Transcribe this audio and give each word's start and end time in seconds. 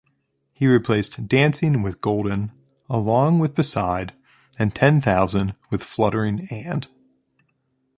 He 0.51 0.65
replaced 0.65 1.27
"dancing" 1.27 1.83
with 1.83 2.01
"golden"; 2.01 2.51
"along" 2.89 3.37
with 3.37 3.53
"beside"; 3.53 4.15
and 4.57 4.73
"ten 4.73 4.99
thousand" 4.99 5.53
with 5.69 5.83
"fluttering 5.83 6.47
and". 6.49 6.87